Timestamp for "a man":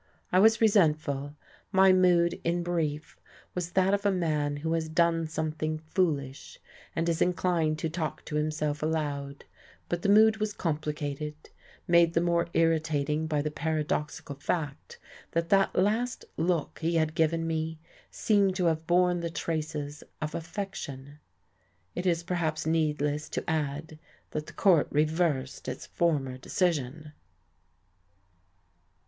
4.03-4.57